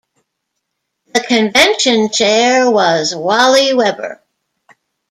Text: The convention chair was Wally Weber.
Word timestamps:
The 1.13 1.19
convention 1.19 2.09
chair 2.09 2.71
was 2.71 3.13
Wally 3.15 3.75
Weber. 3.75 4.19